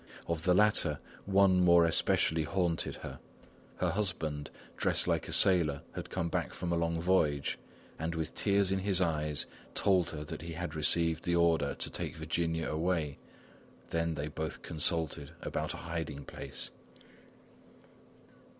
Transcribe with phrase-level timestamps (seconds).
[0.27, 3.19] Of the latter, one more especially haunted her.
[3.77, 7.59] Her husband, dressed like a sailor, had come back from a long voyage,
[7.99, 9.45] and with tears in his eyes
[9.75, 13.19] told her that he had received the order to take Virginia away.
[13.91, 16.71] Then they both consulted about a hiding place.